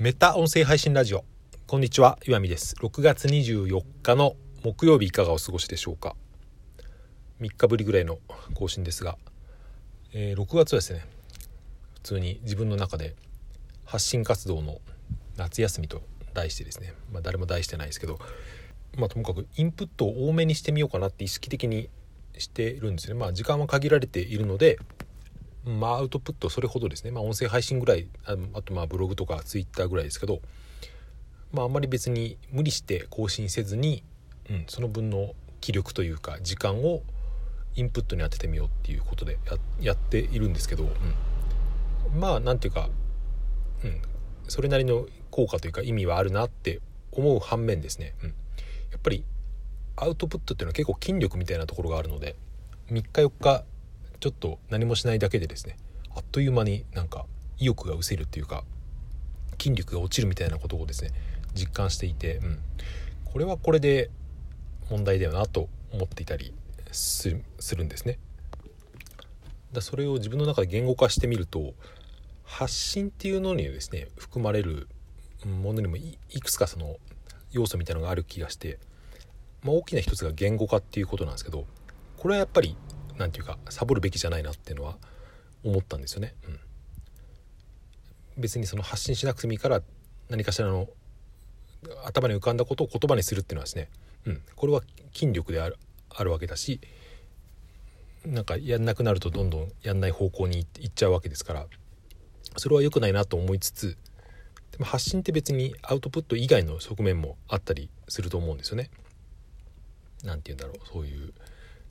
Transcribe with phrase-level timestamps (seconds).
[0.00, 1.26] メタ音声配信ラジオ。
[1.66, 2.74] こんにちは岩見です。
[2.76, 4.34] 6月24日の
[4.64, 6.16] 木曜日いかがお過ごしでしょうか。
[7.42, 8.16] 3日ぶりぐらいの
[8.54, 9.18] 更新ですが、
[10.14, 11.04] えー、6月はですね
[11.96, 13.14] 普通に自分の中で
[13.84, 14.78] 発信活動の
[15.36, 16.00] 夏休みと
[16.32, 18.18] 題してですね、まあ、誰も題してないですけど、
[18.96, 21.90] まあ、ともかくインプットを多めにしてみようかなって意識的に
[22.38, 23.12] してるんですね。
[23.16, 24.78] まあ時間は限られているので
[25.64, 27.10] まあアウトプットそれほどですね。
[27.10, 30.40] まあ音声配信ぐらいああとまあブログとかツイッターぐらいですけど
[31.52, 34.02] まああんまり別に無理して更新せずに、
[34.48, 37.02] うん、その分の気力というか時間を
[37.74, 39.38] インプットに当ててみようっていうことで
[39.80, 42.88] やっているんですけど、うん、まあなんていうか、
[43.84, 44.00] うん、
[44.48, 46.80] それなりの効果というか意味はあるなって
[47.12, 48.34] 思う反面ですね、うん、や
[48.96, 49.24] っぱり
[49.96, 52.34] アウトプットっていうのは結構筋力みたいなところがあるので
[52.90, 53.64] 3日4日
[54.20, 55.76] ちょっと何もしないだけでですね
[56.14, 57.26] あっという間になんか
[57.58, 58.64] 意欲が失せるっていうか
[59.58, 61.10] 筋力が落ちるみたいなことをですね
[61.54, 62.58] 実感していて、うん、
[63.24, 64.10] これはこれで
[64.90, 66.54] 問題だよなと思っていたり
[66.92, 68.18] するんですね。
[69.72, 71.74] だそれを自分の中で言語化してみると
[72.42, 74.88] 発信っていうのにですね含まれる
[75.44, 76.96] ものにもいくつかその
[77.52, 78.78] 要素みたいのがある気がして、
[79.62, 81.66] まあ、大きな一つが言語化っていうことなんですけど
[82.16, 82.76] これはやっぱり
[83.20, 84.96] 何て言うかサボるべきじゃないなっていうのは
[85.62, 86.34] 思ったんですよね。
[86.48, 86.60] うん、
[88.38, 89.82] 別にその発信しなくてもいいから
[90.30, 90.88] 何かしらの
[92.06, 93.88] 頭に浮かんだことを言葉にするっていうのはですね、
[94.26, 94.80] うん、これは
[95.12, 95.76] 筋力である
[96.08, 96.80] あるわけだし
[98.24, 101.66] なんかやんなくなるとどんどんやんない方向に行っちゃうわけですから
[102.56, 103.96] それは良くないなと思いつつ
[104.72, 108.90] でも発信って別にアウトプット以外の側面もあったりすると思うんですよね。
[110.24, 111.32] なんて言うんだろうそういう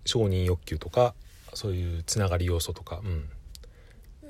[0.09, 1.13] 承認欲求とか
[1.53, 3.29] そういうつながり要素とか、うん、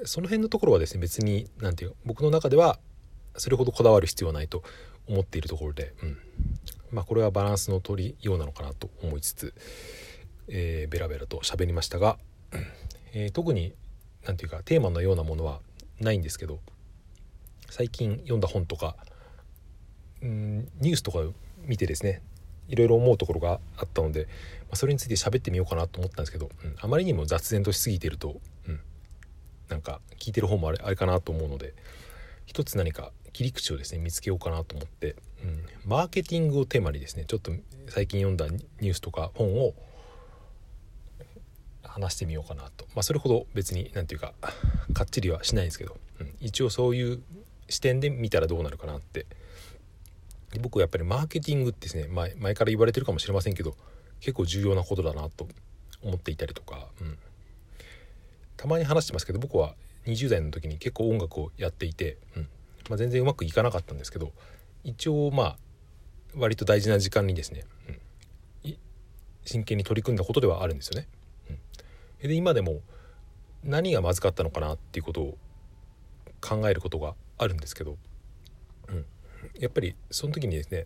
[0.06, 2.80] その辺のところはですね別に何て言う僕の中では
[3.38, 4.64] それほどこだわる必要はないと
[5.08, 6.18] 思っているところで、うん、
[6.92, 9.54] まあこれはバランスの取りようなのかなと思いつつ、
[10.50, 12.18] えー、ベラベラと喋りましたが、
[13.14, 13.74] えー、特に
[14.26, 15.62] 何て言うかテーマのようなものは
[16.00, 16.60] ないんですけど
[17.70, 18.96] 最近読んだ本とか、
[20.22, 21.20] うん、ニュースとか
[21.66, 22.22] 見てですね
[22.70, 24.28] いろいろ思うところがあったので、
[24.62, 28.80] まあ、それについて喋ってみようかなと思ったんですけど、うん、あまりにも雑然としすぎてると、うん、
[29.68, 31.74] なんか聞いてる方もあれあれかなと思うので
[32.46, 37.52] 一つ何か切り口をですね見つけようかなと思って、うん、マーケティングをテーマにですねちょっと
[37.88, 39.74] 最近読んだニュースとか本を
[41.84, 44.34] 話してみようかなと、まあ、それほど別に何て言うか
[44.94, 47.22] かっちりはしないんですけど、うん、一応そういう
[47.68, 49.26] 視点で見たらどうなるかなって
[50.52, 53.76] で僕はやっぱりマーケティングってですね前前から言われてるかもしれませんけど
[54.20, 55.48] 結構重要なことだなと
[56.02, 57.18] 思っていたりとか、うん、
[58.58, 62.48] たまに話してますけど僕は20代の時に結構音楽をやっていて、うん。
[62.90, 64.32] まあ、全然うまくいかなかったんですけど
[64.84, 65.58] 一応まあ
[66.36, 67.64] 割と大事な時間にですね、
[68.64, 68.78] うん、
[69.46, 71.08] 真剣に取り組んだことではあるんですよね。
[71.50, 72.82] うん、で今でも
[73.64, 75.38] 何がまずかったのかなっていうことを
[76.42, 77.98] 考えることがあるんですけど
[78.88, 79.06] うん。
[79.60, 80.86] やっぱりその時にですね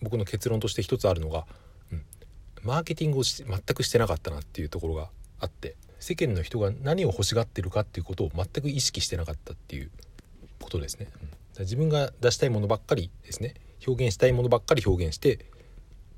[0.00, 1.46] 僕の結論として一つあるのが、
[1.92, 2.04] うん、
[2.62, 5.10] マーケティングを全くしてなかったなっていうところが
[5.40, 9.90] あって世間の人が何を欲しがってるかっていうことを全く意識してなかったっていう
[10.60, 11.06] ことですね。
[11.56, 13.54] うん、自分が出したいものばっかりですね
[13.86, 15.46] 表現したいものばっかり表現して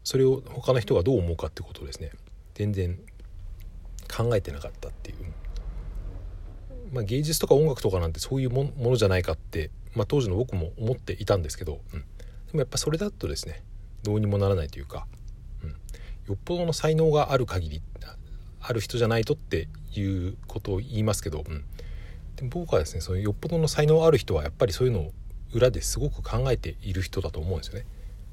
[0.02, 2.10] それを他の人がどう思うかってことをですね
[2.54, 2.98] 全然
[4.14, 5.16] 考えてなかったっていう、
[6.92, 12.06] まあ、芸術とか音楽とかなんてそういうものじゃないかってまあ、当時の僕も思っていたんですけど、うん、で
[12.52, 13.62] もやっぱそれだとですね
[14.02, 15.06] どうにもならないというか、
[15.62, 15.76] うん、よ
[16.34, 17.82] っぽどの才能がある限り
[18.66, 21.64] ある人じゃないとっていうことを言いますけど、うん、
[22.36, 25.12] でも僕はですねそのよっぽどの才能ある人はやっぱりそういうのを
[25.52, 27.86] 裏ですごく考えている人だと思うんですよね。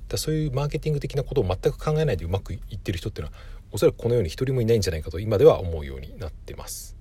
[0.07, 3.37] だそういうマーケティング的なことを全く考えないでうまくいってる人っていうのは
[3.71, 6.97] おそらくこの世に一人もいないんじゃないかと今では思うようになってます。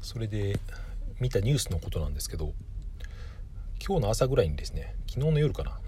[0.00, 0.58] それで
[1.20, 2.52] 見たニュースのことなんですけど
[3.88, 5.78] 今日の朝ぐらいにですね昨日の夜かな。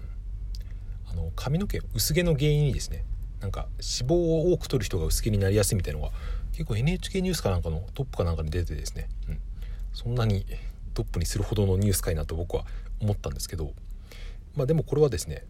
[1.07, 3.05] あの髪の毛薄毛の原因にですね
[3.41, 6.09] なんか脂肪を多く取る人が薄毛になりやすいみたいのが
[6.51, 9.39] 結構 NHK ニュースかなんかのトップかなんかに出てですね、うん、
[9.93, 10.47] そんなに
[10.95, 12.65] トップにするほどのニュースかいなと僕は
[13.01, 13.71] 思ったんですけど。
[14.55, 15.45] まあでもこれはですね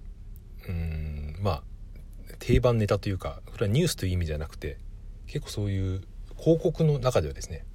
[0.68, 1.64] うんまあ
[2.40, 4.78] 定番ネタというかこれはニュースという意味じゃなくて
[5.28, 6.02] 結構そういう
[6.38, 7.66] 広告の中ではですね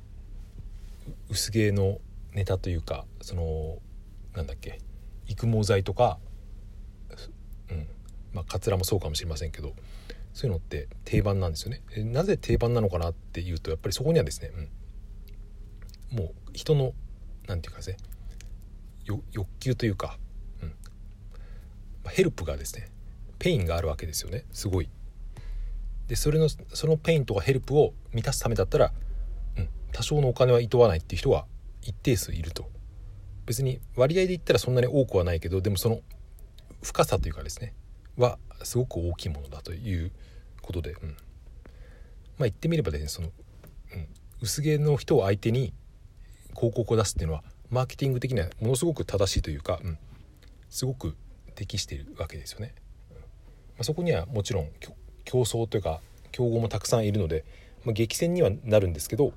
[1.30, 1.98] 薄毛の
[2.32, 3.78] ネタというかその
[4.36, 4.78] なんだっけ？
[5.26, 6.18] 育毛剤とか、
[7.70, 7.88] うん。
[8.32, 9.72] まあ、カツラもそうかもしれませんけど
[10.34, 11.80] そういうのって定番なんですよね。
[12.04, 14.50] なぜ定番なのかなっていうとやっぱりそこにはですね、
[16.12, 16.92] うん、もう人の
[17.48, 17.96] 何て言うかですね
[19.32, 20.18] 欲求というか、
[20.62, 20.74] うん、
[22.10, 22.90] ヘルプがですね
[23.38, 24.90] ペインがあるわけですよねすごい。
[26.08, 28.92] でそれのそのペインとかヘルプを満たすためだったら、
[29.56, 31.46] うん、多少のお金はいとわないっていう人は
[31.80, 32.68] 一定数いると。
[33.46, 36.00] 別に割合で言ったらそんなに多くはないけどでもその
[36.82, 37.74] 深さというかですね
[38.16, 40.10] はすごく大きいものだという
[40.62, 41.16] ことで、うん、まあ
[42.40, 43.28] 言ってみればですねその、
[43.94, 44.08] うん、
[44.40, 45.72] 薄毛の人を相手に
[46.54, 49.98] 広告を出すっていうのはマーケティング的にはものすごく正しいというか、うん、
[50.68, 51.16] すごく
[51.54, 52.74] 適しているわけですよね。
[53.10, 53.18] ま
[53.80, 54.70] あ、そこにはもちろん
[55.24, 56.00] 競争というか
[56.32, 57.44] 競合もたくさんいるので、
[57.84, 59.32] まあ、激戦にはなるんですけど、うん、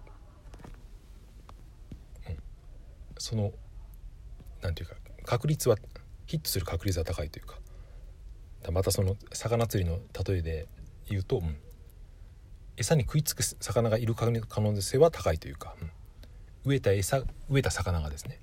[3.17, 3.51] その
[4.61, 5.77] 何て言うか確率は
[6.25, 7.59] ヒットする確率は高いというか。
[8.71, 10.67] またその魚釣りの例えで
[11.09, 11.57] 言うと、うん、
[12.77, 15.91] 餌に食いつく魚がいる可能性は高いというか、うん、
[16.65, 18.39] 植えた餌植えた魚がですね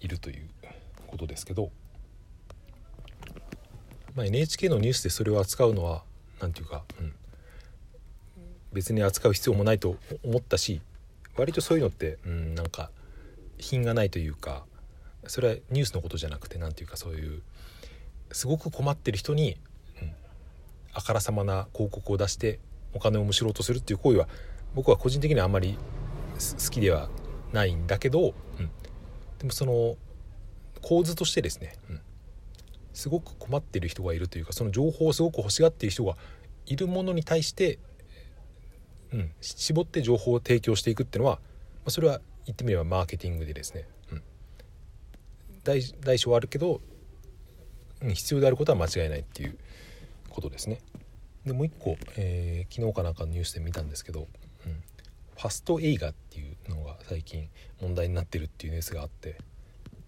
[0.00, 0.48] いるという
[1.06, 1.70] ことですけど、
[4.14, 6.02] まあ、NHK のニュースでそれを扱うのは
[6.40, 7.14] 何て言うか、うん、
[8.72, 10.82] 別に扱う必要もないと思ったし
[11.36, 12.90] 割とそういうのって、うん、なんか
[13.58, 14.64] 品がないというか
[15.28, 17.42] それはニュースのことじゃなくて何て言うかそういう
[18.32, 19.56] すごく困ってる人に、
[20.00, 20.12] うん、
[20.92, 22.58] あからさまな広告を出して
[22.94, 24.28] お金をむしろうとするっていう行為は
[24.74, 25.78] 僕は個人的にはあんまり
[26.34, 27.08] 好きでは
[27.52, 28.70] ないんだけど、うん、
[29.38, 29.96] でもその
[30.82, 32.00] 構図としてですね、うん、
[32.92, 36.16] すごく困ってる人がいるというかその情報をすごく欲しがっている人が
[36.66, 37.78] いるものに対して、
[39.12, 41.40] うん、絞って情報を提供していくっていうのは、ま
[41.86, 43.86] あ、それは言ってみればマーケティングでですね、
[45.66, 46.80] 大大小あるけど
[48.00, 49.58] 必要であることは間違いないっていう
[50.30, 50.80] ことですね。
[51.44, 54.28] でもう一個、えー、昨日かなんかのニュースで見たんですけど、
[54.66, 54.82] うん、
[55.36, 57.48] ファスト映画っていうのが最近
[57.80, 59.38] 問題になってるっていうニュースがあって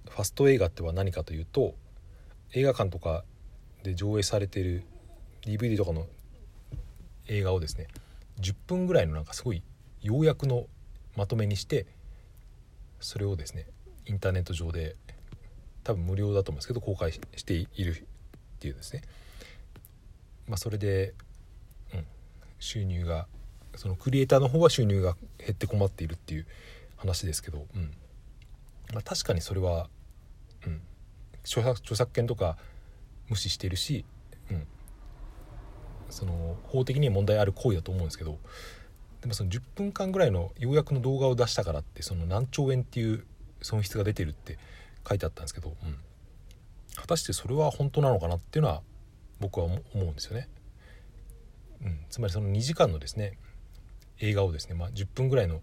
[0.08, 1.74] ファスト映画っては何かというと
[2.52, 3.24] 映画館とか
[3.82, 4.84] で上映されてる
[5.42, 6.06] DVD とかの
[7.28, 7.86] 映画をですね
[8.40, 9.62] 10分ぐらいのなんかすごい
[10.02, 10.66] 要約の
[11.16, 11.86] まとめにして
[13.00, 13.66] それをですね
[14.06, 14.96] インターネット上で
[15.88, 19.00] 多分無料だと思うんですけど公開しているっていうですね。
[20.46, 21.14] まあそれで、
[21.94, 22.04] うん、
[22.58, 23.26] 収入が
[23.74, 26.46] そのクリエイターの方は収入が減って困っているっていう
[26.96, 27.90] 話ですけど、うん。
[28.92, 29.88] まあ、確かにそれは、
[30.66, 30.82] うん、
[31.42, 32.58] 著作著作権とか
[33.30, 34.04] 無視してるし、
[34.50, 34.66] うん、
[36.10, 38.38] その法的に問題ある行為だと思うんですけど
[39.22, 43.24] でもその10分間ぐらいのようやくの動画を出したからってその何兆円っていう
[43.62, 44.58] 損失が出てるって
[45.08, 45.96] 書いてあったんですけど、うん、
[46.96, 48.82] 果たしてそれは本当なのかなっていうのは
[49.40, 50.48] 僕は思うんですよね。
[51.82, 53.38] うん、つまりその2時間のですね
[54.18, 55.60] 映画をですね、まあ、10分ぐらいの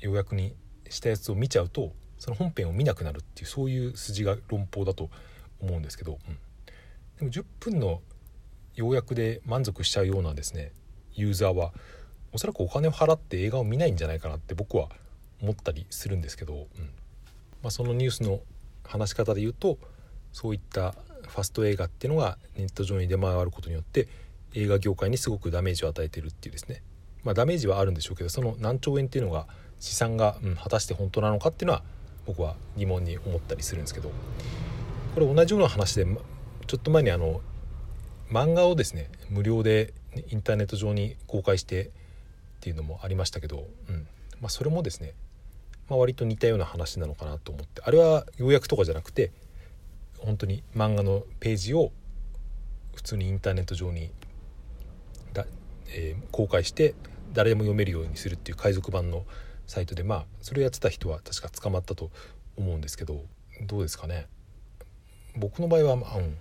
[0.00, 0.54] 要約に
[0.90, 5.08] したやつを見ちゃうとその本編を見なくなるっていうそういう筋が論法だと
[5.60, 8.02] 思うんですけど、うん、でも10分の
[8.74, 10.72] 要約で満足しちゃうようなですね
[11.14, 11.72] ユーザーは
[12.34, 14.88] おそらくお金を払って映画を見ないんじゃないかなって僕は
[15.40, 16.90] 思ったりするんですけど、うん。
[17.64, 18.40] まあ、そのニュースの
[18.84, 19.78] 話し方で言うと
[20.32, 20.94] そういった
[21.26, 24.06] ファスト映画っていうのがネット上に出回ることによって
[24.52, 26.82] 映画業界にすごくダメージを与えてるっていうですね。
[27.24, 29.46] まあダメージはあるんでしょうけどその何兆円っていうのが
[29.80, 31.82] 資産が、うん、果たして本当なのかっていうのは
[32.26, 34.10] 僕は疑問に思ったりするんですけど。
[35.14, 36.04] これ同じような話で
[36.66, 37.40] ちょっと前にあの
[38.30, 39.94] 漫画をですね無料で
[40.28, 41.90] インターネット上に公開してっ
[42.60, 44.06] ていうのもありましたけど、うん。
[44.40, 45.14] まあ、それもですね
[45.88, 47.82] まあ、割と似たような話なのかなと思って。
[47.84, 49.32] あれは要約とかじゃなくて
[50.18, 51.92] 本当に漫画のページを
[52.94, 54.10] 普通にインターネット上に
[55.32, 55.46] だ、
[55.88, 56.94] えー、公開して
[57.32, 59.24] 誰でも読めるようにするっていう海賊版の
[59.66, 62.10] サイトでまあそれをやってた人は確か捕まったと
[62.56, 63.22] 思うんですけど
[63.66, 64.26] どうですかね。
[65.36, 66.36] 僕の場合は、まあ、うん、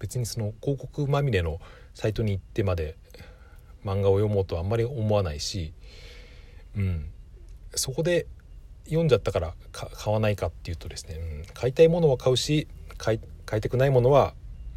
[0.00, 1.60] 別にその広告まみれの
[1.94, 2.96] サイトに行ってまで
[3.84, 5.72] 漫画を読もうとはあんまり思わないし、
[6.76, 7.10] うん、
[7.74, 8.26] そこで
[8.88, 12.66] 読んじゃったから買わないかっていうとですね、うん、買いたいものは買うし
[12.96, 14.34] 買い買いたくないものは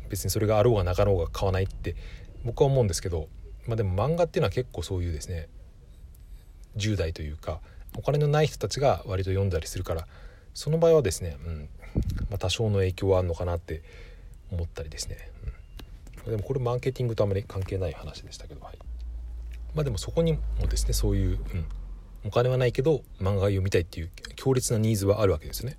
[0.10, 1.96] 別にそれがあろうがなかろうが買わないって
[2.44, 3.27] 僕は思うんですけど、
[3.68, 5.48] まあ、でも漫画っていうのは結構そういうですね
[6.77, 7.60] 10代というか
[7.98, 10.08] お金のない人たちが割と読んだりするから
[10.53, 11.70] その場合はですね、うん
[12.30, 13.84] まあ、多少の影響はあるのかなって
[14.51, 15.18] 思ったりですね、
[16.25, 18.77] うん、でもこれマーケティングとあまり関係ない話でしたけど、はい、
[19.74, 21.65] まあでもそこにもですねそういう、うん、
[22.25, 25.75] お金はないけど漫画が読みたいっていう強烈なニーズはあるわけですね。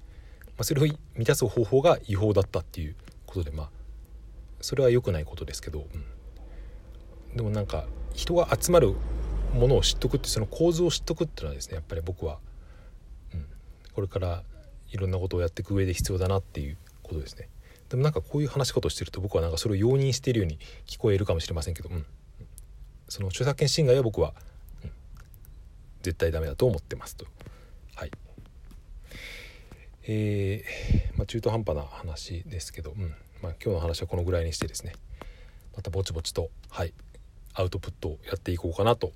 [0.49, 0.85] まあ、それを
[1.15, 2.97] 満たす方法が違法だったっていう
[3.27, 3.71] ことでまあ
[4.61, 5.87] それは良くないことですけど、
[7.31, 8.95] うん、でもなんか人が集まる
[9.55, 12.39] ものを知っとくってその構図を知っとくっていうのはですねやっぱり僕は、
[13.35, 13.47] うん、
[13.95, 14.43] これから
[14.91, 17.49] いろんなことをやっていく上で必要だなっていうことですね。
[17.89, 22.07] でもなんかこういう話し方をしてると僕はなんかそれを容認しているように聞こえるかもしれませんけど、うん、
[23.09, 24.35] その著作権侵害は僕は、うん、
[26.03, 27.27] 絶対ダメだと思ってますと。
[27.95, 28.11] はい。
[30.05, 33.15] えー、まあ、中途半端な話ですけど、うん。
[33.41, 34.95] まあ、今日の話はこのぐらいにしてですね。
[35.77, 36.93] またぼちぼちとはい。
[37.55, 39.13] アウトプットをやっていこうかなと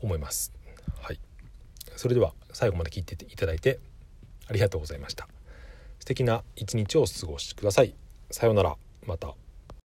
[0.00, 0.52] 思います。
[1.00, 1.20] はい。
[1.96, 3.78] それでは最後まで聞いていただいて
[4.48, 5.28] ありがとうございました。
[6.00, 7.94] 素敵な一日をお過ごしください。
[8.30, 8.76] さようなら。
[9.06, 9.41] また。